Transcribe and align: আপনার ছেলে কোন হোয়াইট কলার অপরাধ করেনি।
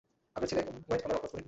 আপনার 0.35 0.49
ছেলে 0.51 0.61
কোন 0.67 0.75
হোয়াইট 0.85 1.01
কলার 1.03 1.17
অপরাধ 1.17 1.29
করেনি। 1.31 1.39